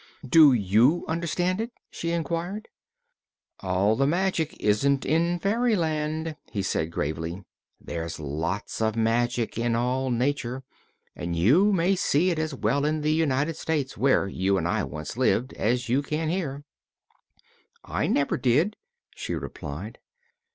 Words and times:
"Do 0.27 0.51
you 0.51 1.05
understand 1.07 1.61
it?" 1.61 1.69
she 1.91 2.09
inquired. 2.09 2.69
"All 3.59 3.95
the 3.95 4.07
magic 4.07 4.59
isn't 4.59 5.05
in 5.05 5.37
fairyland," 5.37 6.35
he 6.51 6.63
said 6.63 6.89
gravely. 6.91 7.43
"There's 7.79 8.19
lots 8.19 8.81
of 8.81 8.95
magic 8.95 9.59
in 9.59 9.75
all 9.75 10.09
Nature, 10.09 10.63
and 11.15 11.35
you 11.35 11.71
may 11.71 11.95
see 11.95 12.31
it 12.31 12.39
as 12.39 12.55
well 12.55 12.83
in 12.83 13.01
the 13.01 13.13
United 13.13 13.57
States, 13.57 13.95
where 13.95 14.27
you 14.27 14.57
and 14.57 14.67
I 14.67 14.83
once 14.85 15.17
lived, 15.17 15.53
as 15.53 15.87
you 15.87 16.01
can 16.01 16.29
here." 16.29 16.63
"I 17.85 18.07
never 18.07 18.37
did," 18.37 18.77
she 19.15 19.35
replied. 19.35 19.99